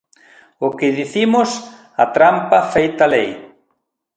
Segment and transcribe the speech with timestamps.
[0.65, 1.49] O que dicimos:
[2.03, 3.29] a trampa feita lei.